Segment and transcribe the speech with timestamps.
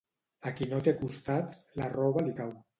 [0.49, 2.61] A qui no té costats, la roba li cau.